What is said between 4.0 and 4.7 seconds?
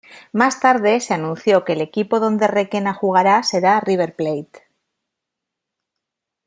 Plate